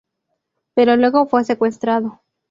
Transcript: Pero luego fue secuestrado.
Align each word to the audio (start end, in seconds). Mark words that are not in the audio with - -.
Pero 0.73 0.95
luego 0.95 1.27
fue 1.27 1.43
secuestrado. 1.43 2.21